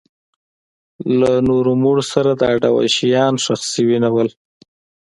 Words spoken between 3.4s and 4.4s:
ښخ شوي نه وو.